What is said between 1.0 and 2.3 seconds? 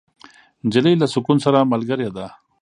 له سکون سره ملګرې ده.